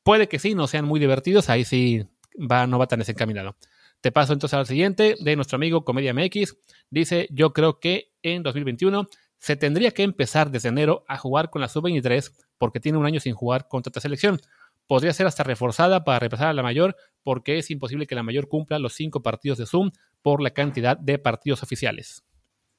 [0.04, 3.56] puede que sí, no sean muy divertidos, ahí sí va, no va tan desencaminado.
[4.02, 6.58] Te paso entonces al siguiente de nuestro amigo Comedia MX.
[6.90, 11.62] Dice, yo creo que en 2021 se tendría que empezar desde enero a jugar con
[11.62, 14.40] la sub-23 porque tiene un año sin jugar contra esta selección.
[14.88, 18.48] Podría ser hasta reforzada para repasar a la mayor porque es imposible que la mayor
[18.48, 19.92] cumpla los cinco partidos de Zoom
[20.24, 22.24] por la cantidad de partidos oficiales.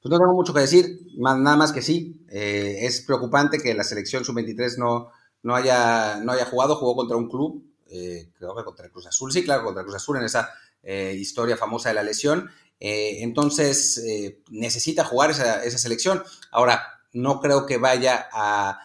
[0.01, 2.25] Pues no tengo mucho que decir, nada más que sí.
[2.29, 5.07] Eh, es preocupante que la selección sub-23 no,
[5.41, 9.07] no, haya, no haya jugado, jugó contra un club, eh, creo que contra el Cruz
[9.07, 10.49] Azul, sí, claro, contra el Cruz Azul en esa
[10.83, 12.49] eh, historia famosa de la lesión.
[12.79, 16.23] Eh, entonces, eh, necesita jugar esa, selección.
[16.51, 18.79] Ahora, no creo que vaya a,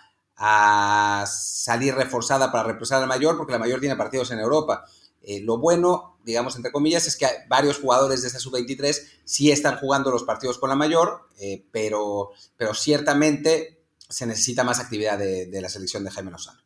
[1.26, 4.84] salir reforzada para reemplazar a la mayor, porque la mayor tiene partidos en Europa.
[5.42, 10.12] lo bueno, digamos, entre comillas, es que varios jugadores de esta sub-23 sí están jugando
[10.12, 11.26] los partidos con la mayor,
[11.72, 12.30] pero,
[12.74, 16.60] ciertamente se necesita más actividad de, de, la selección de Jaime Lozano.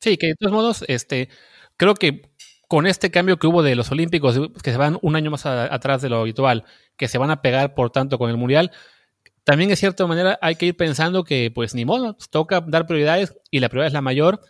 [0.00, 1.28] Sí, que de todos modos, este,
[1.76, 2.30] creo que
[2.68, 6.02] con este cambio que hubo de los Olímpicos, que se van un año más atrás
[6.02, 6.64] de lo habitual,
[6.96, 8.70] que se van a pegar, por tanto, con el Mundial,
[9.42, 13.34] también de cierta manera hay que ir pensando que, pues ni modo, toca dar prioridades
[13.50, 14.40] y la prioridad es la mayor,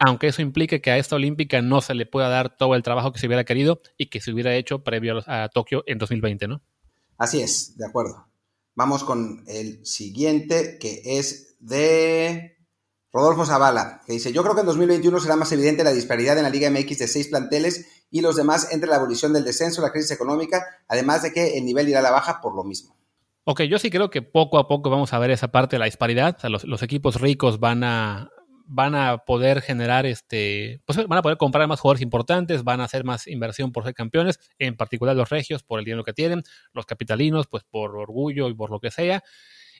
[0.00, 3.12] aunque eso implique que a esta Olímpica no se le pueda dar todo el trabajo
[3.12, 6.48] que se hubiera querido y que se hubiera hecho previo a, a Tokio en 2020,
[6.48, 6.62] ¿no?
[7.16, 8.26] Así es, de acuerdo.
[8.74, 12.59] Vamos con el siguiente, que es de
[13.12, 16.44] Rodolfo Zavala, que dice, yo creo que en 2021 será más evidente la disparidad en
[16.44, 19.90] la Liga MX de seis planteles y los demás entre la abolición del descenso, la
[19.90, 22.96] crisis económica, además de que el nivel irá a la baja por lo mismo.
[23.44, 25.86] Ok, yo sí creo que poco a poco vamos a ver esa parte de la
[25.86, 26.36] disparidad.
[26.36, 28.30] O sea, los, equipos ricos van a,
[28.66, 32.84] van a poder generar, este, pues van a poder comprar más jugadores importantes, van a
[32.84, 36.44] hacer más inversión por ser campeones, en particular los regios por el dinero que tienen,
[36.72, 39.24] los capitalinos pues por orgullo y por lo que sea.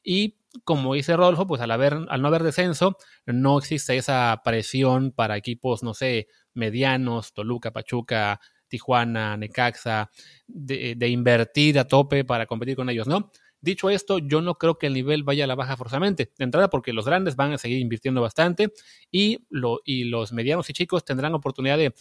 [0.03, 5.13] Y como dice Rodolfo, pues al, haber, al no haber descenso, no existe esa presión
[5.13, 10.11] para equipos, no sé, medianos, Toluca, Pachuca, Tijuana, Necaxa,
[10.47, 13.31] de, de, invertir a tope para competir con ellos, ¿no?
[13.63, 16.33] Dicho esto, yo no creo que el nivel vaya a la baja forzosamente.
[16.39, 18.73] De entrada, porque los grandes van a seguir invirtiendo bastante
[19.11, 21.95] y, lo, y los medianos y chicos tendrán oportunidad de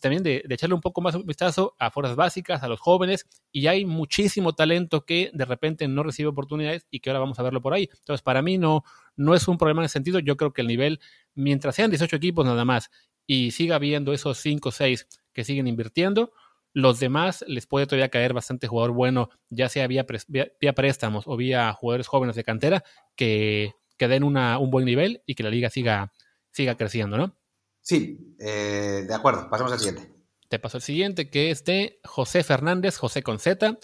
[0.00, 3.66] también de, echarle un poco más un vistazo a fuerzas básicas, a los jóvenes, y
[3.66, 7.60] hay muchísimo talento que de repente no recibe oportunidades y que ahora vamos a verlo
[7.60, 7.88] por ahí.
[7.98, 8.84] Entonces, para mí no,
[9.16, 10.18] no es un problema en ese sentido.
[10.18, 11.00] Yo creo que el nivel,
[11.34, 12.90] mientras sean 18 equipos nada más
[13.26, 16.32] y siga habiendo esos 5 o 6 que siguen invirtiendo,
[16.72, 21.36] los demás les puede todavía caer bastante jugador bueno, ya sea vía, vía, préstamos o
[21.36, 22.84] vía jugadores jóvenes de cantera,
[23.16, 26.12] que, que den una, un buen nivel y que la liga siga,
[26.50, 27.36] siga creciendo, ¿no?
[27.84, 29.48] Sí, eh, de acuerdo.
[29.50, 30.10] Pasamos al siguiente.
[30.48, 33.78] Te paso el siguiente, que es de José Fernández, José con Z,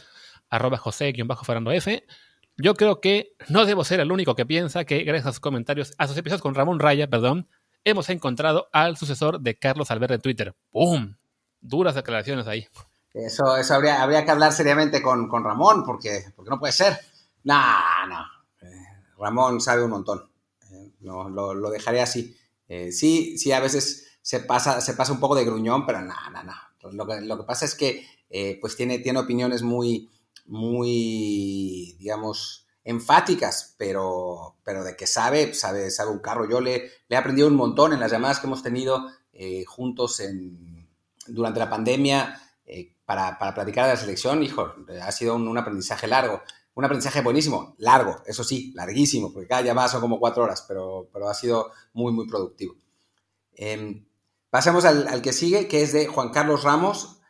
[0.48, 2.06] arroba José-Fernando F.
[2.56, 5.92] Yo creo que no debo ser el único que piensa que, gracias a sus comentarios,
[5.98, 7.48] a sus episodios con Ramón Raya, perdón,
[7.84, 10.56] hemos encontrado al sucesor de Carlos Albert de Twitter.
[10.70, 11.16] ¡Pum!
[11.60, 12.66] Duras declaraciones ahí.
[13.12, 16.98] Eso, eso habría, habría que hablar seriamente con, Ramón, porque, porque no puede ser.
[17.44, 17.60] No,
[18.08, 18.24] no.
[18.62, 18.86] Eh,
[19.18, 20.30] Ramón sabe un montón.
[20.70, 22.39] Eh, no, lo, lo dejaré así.
[22.70, 26.14] Eh, sí, sí, a veces se pasa, se pasa un poco de gruñón, pero no,
[26.32, 26.54] no, no.
[26.92, 30.08] Lo que, lo que pasa es que eh, pues tiene, tiene opiniones muy,
[30.46, 36.48] muy, digamos, enfáticas, pero, pero de que sabe, sabe, sabe un carro.
[36.48, 40.22] Yo le, le he aprendido un montón en las llamadas que hemos tenido eh, juntos
[41.26, 44.44] durante la pandemia eh, para, para, platicar de la selección.
[44.44, 46.42] Hijo, ha sido un, aprendizaje largo,
[46.74, 51.08] un aprendizaje buenísimo, largo, eso sí, larguísimo, porque cada llamada son como cuatro horas, pero,
[51.12, 52.76] pero ha sido muy, muy productivo.
[53.54, 54.04] Eh,
[54.50, 57.20] pasemos al, al que sigue, que es de Juan Carlos Ramos,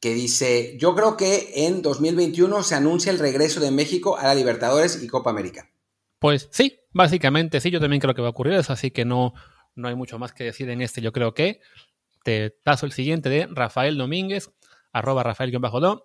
[0.00, 4.34] que dice, yo creo que en 2021 se anuncia el regreso de México a la
[4.34, 5.70] Libertadores y Copa América.
[6.18, 9.34] Pues sí, básicamente sí, yo también creo que va a ocurrir eso, así que no,
[9.74, 11.00] no hay mucho más que decir en este.
[11.00, 11.60] Yo creo que
[12.22, 14.50] te paso el siguiente de Rafael Domínguez,
[14.98, 15.34] arroba.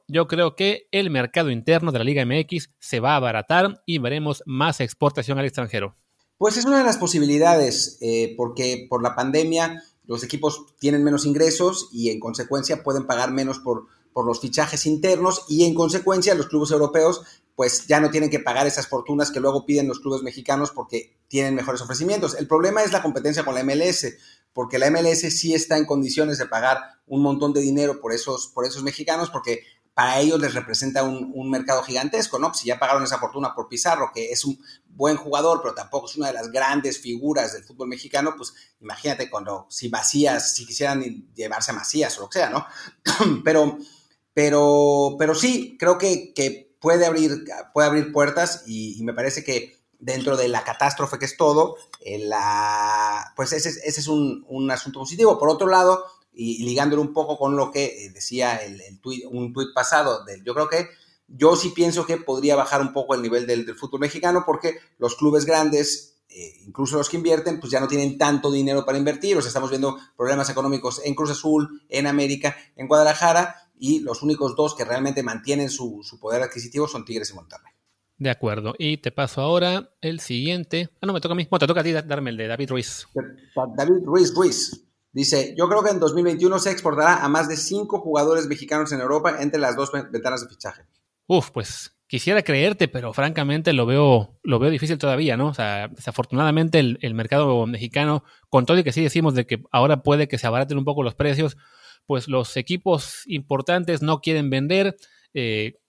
[0.08, 3.98] Yo creo que el mercado interno de la Liga MX se va a abaratar y
[3.98, 5.96] veremos más exportación al extranjero.
[6.38, 11.26] Pues es una de las posibilidades, eh, porque por la pandemia los equipos tienen menos
[11.26, 16.36] ingresos y en consecuencia pueden pagar menos por, por los fichajes internos y en consecuencia
[16.36, 17.22] los clubes europeos
[17.56, 21.16] pues ya no tienen que pagar esas fortunas que luego piden los clubes mexicanos porque
[21.28, 22.36] tienen mejores ofrecimientos.
[22.36, 24.08] El problema es la competencia con la MLS,
[24.54, 28.48] porque la MLS sí está en condiciones de pagar un montón de dinero por esos,
[28.48, 29.64] por esos mexicanos, porque
[29.94, 32.54] para ellos les representa un, un, mercado gigantesco, ¿no?
[32.54, 36.16] Si ya pagaron esa fortuna por Pizarro, que es un buen jugador, pero tampoco es
[36.16, 41.32] una de las grandes figuras del fútbol mexicano, pues imagínate cuando, si Macías, si quisieran
[41.36, 42.66] llevarse a Macías o lo que sea, ¿no?
[43.44, 43.78] pero,
[44.34, 49.44] pero, pero sí, creo que, que puede, abrir, puede abrir puertas y, y, me parece
[49.44, 52.30] que dentro de la catástrofe que es todo, eh,
[53.36, 55.40] pues ese, ese es un, un asunto positivo.
[55.40, 59.54] Por otro lado, y ligándolo un poco con lo que eh, decía el, tweet, un
[59.54, 60.90] tuit pasado, del, yo creo que
[61.28, 64.78] yo sí pienso que podría bajar un poco el nivel del, del fútbol mexicano porque
[64.98, 68.98] los clubes grandes, eh, incluso los que invierten, pues ya no tienen tanto dinero para
[68.98, 74.00] invertir, o sea, estamos viendo problemas económicos en Cruz Azul, en América, en Guadalajara, y
[74.00, 77.73] los únicos dos que realmente mantienen su, su poder adquisitivo son Tigres y Monterrey.
[78.24, 78.74] De acuerdo.
[78.80, 80.90] Y te paso ahora el siguiente.
[81.02, 81.46] Ah, no, me toca a mí.
[81.50, 83.06] Bueno, te toca a ti darme el de David Ruiz.
[83.76, 84.88] David Ruiz Ruiz.
[85.12, 89.02] Dice, yo creo que en 2021 se exportará a más de cinco jugadores mexicanos en
[89.02, 90.84] Europa entre las dos ventanas de fichaje.
[91.28, 95.48] Uf, pues quisiera creerte, pero francamente lo veo, lo veo difícil todavía, ¿no?
[95.50, 99.62] O sea, desafortunadamente el, el, mercado mexicano, con todo y que sí decimos de que
[99.74, 101.58] ahora puede que se abaraten un poco los precios,
[102.06, 104.96] pues los equipos importantes no quieren vender.
[105.34, 105.82] Eh,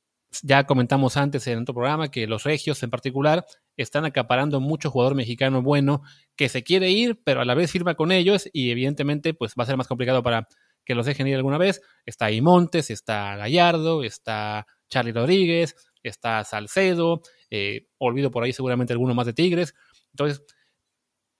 [0.42, 3.44] ya comentamos antes en otro programa que los regios en particular
[3.77, 6.03] están acaparando mucho jugador mexicano bueno
[6.37, 9.64] que se quiere ir, pero a la vez firma con ellos y evidentemente pues va
[9.64, 10.49] a ser más complicado para
[10.85, 11.81] que los dejen ir alguna vez.
[12.07, 18.92] Está ahí Montes, está Gallardo, está Charlie Rodríguez, está Salcedo, eh, olvido por ahí seguramente
[18.92, 19.75] alguno más de Tigres.
[20.12, 20.44] Entonces,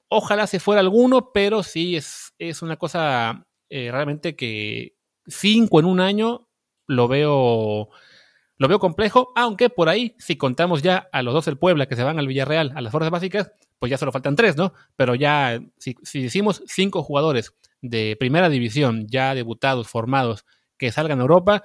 [0.09, 5.87] ojalá se fuera alguno, pero sí es, es una cosa eh, realmente que cinco en
[5.87, 6.49] un año
[6.87, 7.91] lo veo
[8.57, 11.97] lo veo complejo, aunque por ahí, si contamos ya a los dos del Puebla que
[11.97, 14.73] se van al Villarreal a las fuerzas básicas, pues ya solo faltan tres, ¿no?
[14.97, 20.45] Pero ya, si, si decimos cinco jugadores de primera división, ya debutados, formados,
[20.79, 21.63] que salgan a Europa,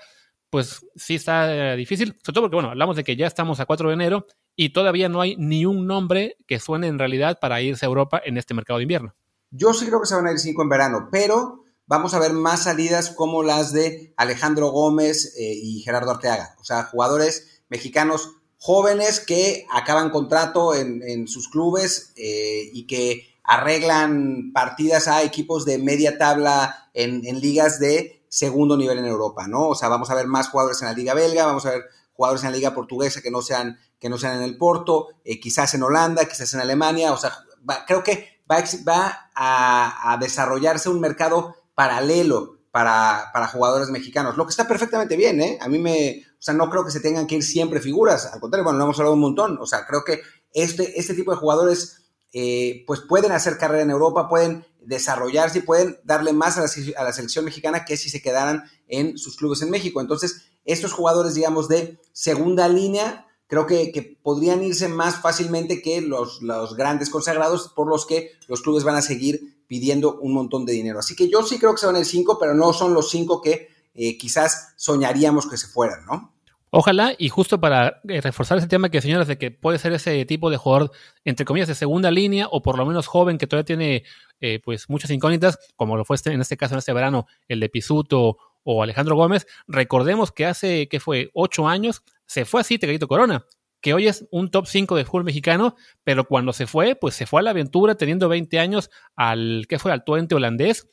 [0.49, 3.89] pues sí está difícil, sobre todo porque, bueno, hablamos de que ya estamos a 4
[3.89, 7.86] de enero y todavía no hay ni un nombre que suene en realidad para irse
[7.86, 9.15] a Europa en este mercado de invierno.
[9.52, 11.59] Yo sí creo que se van a ir cinco en verano, pero
[11.89, 16.56] vamos a ver más salidas como las de Alejandro Gómez eh, y Gerardo Arteaga.
[16.62, 24.52] O sea, jugadores mexicanos jóvenes que acaban contrato en, sus clubes eh, y que arreglan
[24.54, 29.69] partidas a equipos de media tabla en, ligas de segundo nivel en Europa, ¿no?
[29.69, 32.43] O sea, vamos a ver más jugadores en la liga belga, vamos a ver jugadores
[32.43, 35.73] en la liga portuguesa que no sean, que no sean en el Porto, eh, quizás
[35.73, 37.34] en Holanda, quizás en Alemania, o sea,
[37.67, 44.46] va, creo que va, va a desarrollarse un mercado paralelo para, para, jugadores mexicanos, lo
[44.46, 45.58] que está perfectamente bien, ¿eh?
[45.62, 48.42] A mí me, o sea, no creo que se tengan que ir siempre figuras, al
[48.42, 50.20] contrario, bueno, lo hemos hablado un montón, o sea, creo que
[50.54, 52.02] este, este tipo de jugadores,
[52.34, 56.70] eh, pues pueden hacer carrera en Europa, pueden desarrollarse y pueden darle más a la,
[56.98, 60.02] a la, selección mexicana que si se quedaran en sus clubes en México.
[60.02, 66.02] Entonces, estos jugadores, digamos, de segunda línea, creo que, que podrían irse más fácilmente que
[66.02, 70.65] los, los grandes consagrados por los que los clubes van a seguir pidiendo un montón
[70.65, 70.97] de dinero.
[70.97, 73.39] Así que yo sí creo que se van el 5, pero no son los 5
[73.39, 76.34] que eh, quizás soñaríamos que se fueran, ¿no?
[76.71, 80.25] Ojalá, y justo para eh, reforzar ese tema que señoras de que puede ser ese
[80.25, 80.91] tipo de jugador,
[81.23, 84.03] entre comillas, de segunda línea, o por lo menos joven, que todavía tiene
[84.41, 87.60] eh, pues muchas incógnitas, como lo fue este, en este caso, en este verano, el
[87.60, 89.45] de Pisuto o Alejandro Gómez.
[89.67, 91.29] Recordemos que hace, que fue?
[91.34, 93.45] Ocho años, se fue así Tegrito Corona
[93.82, 97.26] que hoy es un top 5 de fútbol mexicano, pero cuando se fue, pues se
[97.26, 99.92] fue a la aventura teniendo 20 años al, ¿qué fue?
[99.92, 100.89] Al Twente holandés.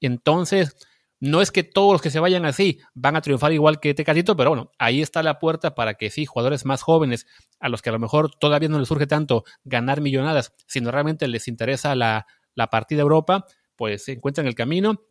[0.00, 0.76] Entonces,
[1.18, 4.36] no es que todos los que se vayan así van a triunfar igual que Tecatito,
[4.36, 7.26] pero bueno, ahí está la puerta para que sí, jugadores más jóvenes,
[7.58, 11.26] a los que a lo mejor todavía no les surge tanto ganar millonadas, sino realmente
[11.28, 13.46] les interesa la, la partida Europa,
[13.76, 15.02] pues se encuentran el camino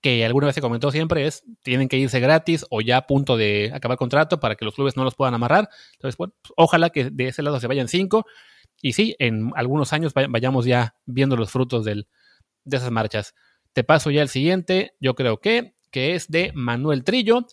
[0.00, 3.36] que alguna vez se comentó siempre es, tienen que irse gratis o ya a punto
[3.36, 5.68] de acabar contrato para que los clubes no los puedan amarrar.
[5.94, 8.26] Entonces, bueno, pues, ojalá que de ese lado se vayan cinco
[8.82, 12.06] y sí, en algunos años vayamos ya viendo los frutos de
[12.64, 13.34] esas marchas.
[13.72, 17.46] Te paso ya el siguiente, yo creo que, que es de Manuel Trillo.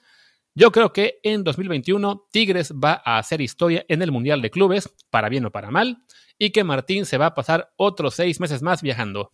[0.55, 4.93] Yo creo que en 2021 Tigres va a hacer historia en el Mundial de Clubes,
[5.09, 6.03] para bien o para mal,
[6.39, 9.31] y que Martín se va a pasar otros seis meses más viajando.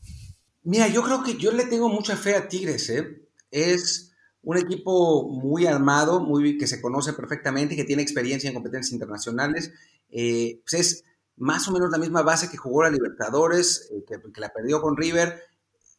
[0.64, 3.28] Mira, yo creo que yo le tengo mucha fe a Tigres, ¿eh?
[3.52, 8.94] Es un equipo muy armado, muy, que se conoce perfectamente, que tiene experiencia en competencias
[8.94, 9.72] internacionales.
[10.10, 11.04] Eh, pues es
[11.38, 14.96] más o menos la misma base que jugó la Libertadores, eh, que, la perdió con
[14.96, 15.44] River.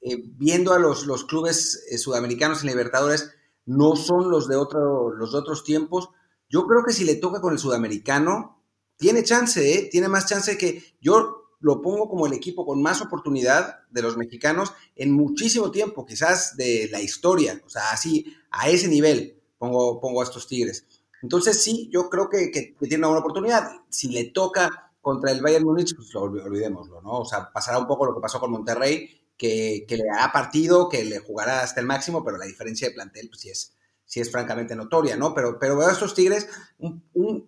[0.00, 3.30] Eh, viendo a los, los clubes sudamericanos en Libertadores,
[3.66, 6.10] no son los de, otro, los de otros tiempos.
[6.48, 8.62] Yo creo que si le toca con el sudamericano,
[8.96, 13.78] tiene chance, tiene más chance que yo lo pongo como el equipo con más oportunidad
[13.90, 18.86] de los mexicanos en muchísimo tiempo, quizás de la historia, o sea, así, a ese
[18.86, 20.86] nivel pongo, pongo a estos Tigres.
[21.22, 23.70] Entonces sí, yo creo que, que, tiene una buena oportunidad.
[23.88, 27.20] Si le toca contra el Bayern Múnich, pues olvidémoslo, ¿no?
[27.20, 31.02] O sea, pasará un poco lo que pasó con Monterrey, que, le ha partido, que
[31.02, 33.74] le jugará hasta el máximo, pero la diferencia de plantel, pues sí es,
[34.04, 35.32] sí es francamente notoria, ¿no?
[35.32, 36.46] Pero, pero veo a estos Tigres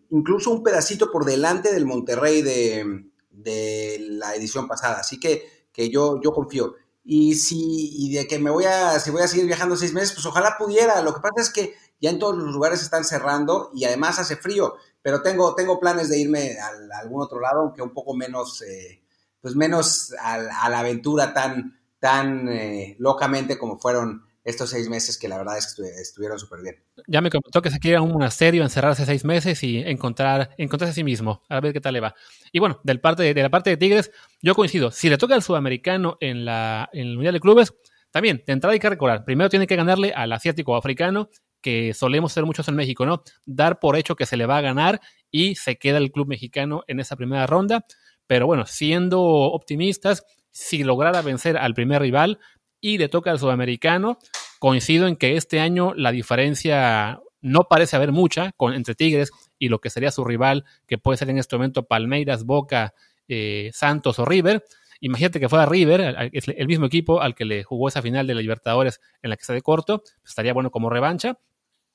[0.09, 3.11] incluso un pedacito por delante del Monterrey de,
[3.45, 5.01] la edición pasada.
[5.01, 6.75] Así que, que yo, yo confío.
[7.05, 10.13] Y si y de que me voy a, si voy a seguir viajando seis meses,
[10.13, 11.01] pues ojalá pudiera.
[11.03, 14.37] Lo que pasa es que ya en todos los lugares están cerrando y además hace
[14.37, 14.75] frío
[15.07, 19.05] pero tengo, tengo planes de irme a, algún otro lado, aunque un poco menos, eh,
[19.41, 25.29] pues menos a, la aventura tan, tan eh, locamente como fueron estos seis meses que
[25.29, 26.77] la verdad es que estuvieron súper bien.
[27.09, 30.93] Ya me comentó que se quiere a un monasterio, encerrarse seis meses y encontrar, encontrarse
[30.93, 32.15] a sí mismo, a ver qué tal le va.
[32.53, 35.43] Y bueno, del parte de, la parte de Tigres, yo coincido, si le toca al
[35.43, 37.75] sudamericano en, la, en el Mundial de Clubes,
[38.13, 41.29] también, de entrada hay que recordar, primero tiene que ganarle al asiático o africano
[41.61, 43.25] que solemos ser muchos en México, ¿no?
[43.45, 45.01] Dar por hecho que se le va a ganar
[45.33, 47.85] y se queda el club mexicano en esa primera ronda.
[48.29, 52.39] Pero bueno, siendo optimistas, si lograra vencer al primer rival
[52.81, 54.19] y le toca al sudamericano,
[54.59, 59.69] coincido en que este año la diferencia no parece haber mucha con, entre Tigres y
[59.69, 62.95] lo que sería su rival, que puede ser en este momento Palmeiras, Boca,
[63.29, 64.65] eh, Santos o River.
[65.01, 68.41] Imagínate que fuera River, el mismo equipo al que le jugó esa final de la
[68.41, 71.39] Libertadores en la que está de corto, pues estaría bueno como revancha.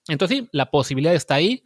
[0.07, 1.63] Entonces sí, la posibilidad está ahí.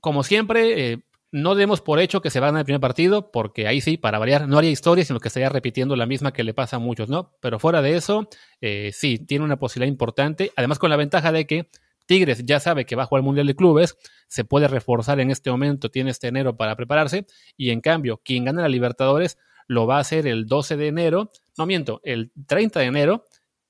[0.00, 0.98] Como siempre, eh,
[1.32, 4.46] no demos por hecho que se van al primer partido, porque ahí sí, para variar,
[4.46, 7.34] no haría historia, sino que estaría repitiendo la misma que le pasa a muchos, ¿no?
[7.40, 8.28] Pero fuera de eso,
[8.60, 11.70] eh, sí, tiene una posibilidad importante, además con la ventaja de que
[12.04, 13.96] Tigres ya sabe que va a jugar el Mundial de Clubes,
[14.28, 18.44] se puede reforzar en este momento, tiene este enero para prepararse, y en cambio, quien
[18.44, 22.80] gana la Libertadores lo va a hacer el 12 de enero, no miento, el 30
[22.80, 23.24] de enero,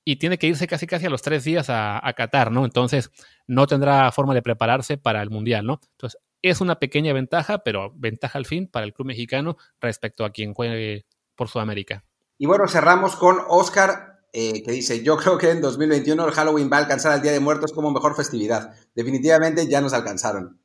[0.04, 2.64] y tiene que irse casi casi a los tres días a, Qatar, ¿no?
[2.64, 3.12] Entonces
[3.46, 5.80] no tendrá forma de prepararse para el Mundial, ¿no?
[5.92, 10.30] Entonces es una pequeña ventaja, pero ventaja al fin para el club mexicano respecto a
[10.30, 12.04] quien juegue por Sudamérica.
[12.38, 16.70] Y bueno, cerramos con Oscar, eh, que dice, yo creo que en 2021 el Halloween
[16.72, 18.74] va a alcanzar al Día de Muertos como mejor festividad.
[18.94, 20.58] Definitivamente ya nos alcanzaron.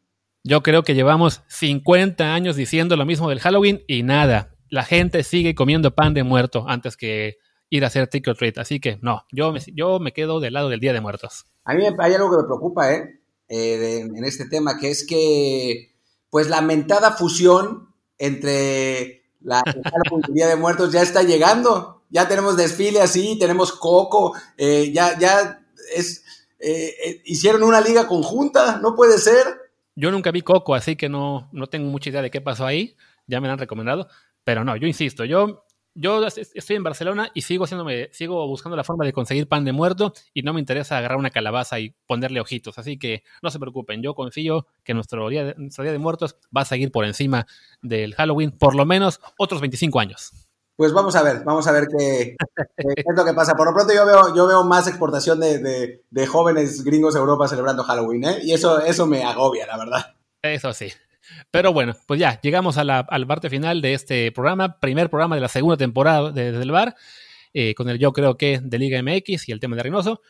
[0.43, 4.55] Yo creo que llevamos 50 años diciendo lo mismo del Halloween y nada.
[4.69, 7.37] La gente sigue comiendo pan de muerto antes que
[7.69, 8.59] ir a hacer ticket rate.
[8.59, 11.45] Así que no, yo me, yo me quedo del lado del Día de Muertos.
[11.65, 13.19] A mí hay algo que me preocupa, ¿eh?
[13.49, 15.93] Eh en este tema, que es que,
[16.29, 19.61] pues, la mentada fusión entre la
[20.29, 22.03] Día de Muertos ya está llegando.
[22.09, 25.61] Ya tenemos desfile así, tenemos coco, eh, ya, ya
[26.59, 29.45] eh, hicieron una liga conjunta, no puede ser.
[29.95, 32.95] Yo nunca vi coco, así que no, no tengo mucha idea de qué pasó ahí.
[33.25, 34.07] Ya me lo han recomendado.
[34.43, 35.65] Pero no, yo insisto, yo
[35.99, 39.71] yo estoy en Barcelona y sigo haciéndome, sigo buscando la forma de conseguir pan de
[39.71, 42.77] muerto y no me interesa agarrar una calabaza y ponerle ojitos.
[42.77, 46.37] Así que no se preocupen, yo confío que nuestro día, de, nuestro día de muertos
[46.55, 47.47] va a seguir por encima
[47.81, 50.31] del Halloween por lo menos otros 25 años.
[50.75, 52.35] Pues vamos a ver, vamos a ver qué,
[52.77, 53.55] es lo que pasa.
[53.55, 57.83] Por lo pronto yo veo, yo veo más exportación de, jóvenes gringos a Europa celebrando
[57.83, 58.39] Halloween, ¿eh?
[58.43, 60.15] Y eso, eso me agobia, la verdad.
[60.43, 60.91] Eso sí.
[61.51, 65.41] Pero bueno, pues ya, llegamos a la, parte final de este programa, primer programa de
[65.41, 66.95] la segunda temporada de, Desde el Bar,
[67.53, 70.21] eh, con el yo creo que de Liga MX y el tema de Reynoso.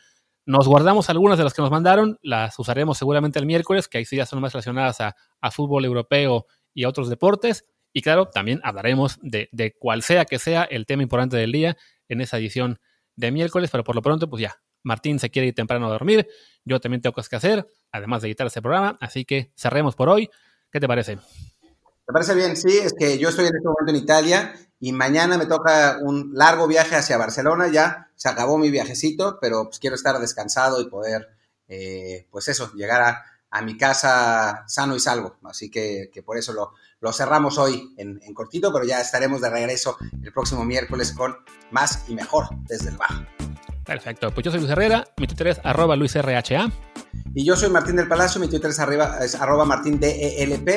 [0.48, 4.06] Nos guardamos algunas de las que nos mandaron, las usaremos seguramente el miércoles, que ahí
[4.06, 5.14] sí ya son más relacionadas a,
[5.50, 7.66] fútbol europeo y a otros deportes.
[7.92, 11.76] Y claro, también hablaremos de, cual sea que sea el tema importante del día
[12.08, 12.80] en esa edición
[13.14, 16.26] de miércoles, pero por lo pronto, pues ya, Martín se quiere ir temprano a dormir,
[16.64, 20.08] yo también tengo cosas que hacer, además de editar este programa, así que cerremos por
[20.08, 20.30] hoy.
[20.70, 21.16] ¿Qué te parece?
[21.16, 25.36] Me parece bien, sí, es que yo estoy en este momento en Italia y mañana
[25.36, 29.96] me toca un largo viaje hacia Barcelona, ya se acabó mi viajecito, pero pues quiero
[29.96, 31.28] estar descansado y poder,
[31.68, 35.36] eh, pues eso, llegar a, a, mi casa sano y salvo.
[35.44, 39.40] Así que, que por eso lo, lo, cerramos hoy en, en, cortito, pero ya estaremos
[39.40, 41.36] de regreso el próximo miércoles con
[41.70, 43.22] más y mejor desde el bajo.
[43.84, 46.70] Perfecto, pues yo soy Luis Herrera, mi Twitter es arroba luisrha.
[47.34, 50.68] Y yo soy Martín del Palacio, mi Twitter es, arriba, es arroba martindelp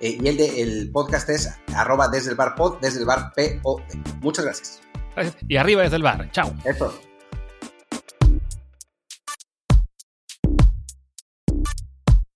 [0.00, 3.32] eh, y el de el podcast es arroba desde el bar pod, desde el bar
[3.62, 3.80] pod.
[4.20, 4.80] Muchas gracias.
[5.14, 5.36] Gracias.
[5.48, 6.30] Y arriba desde el bar.
[6.32, 6.52] Chao.
[6.64, 6.98] Eso.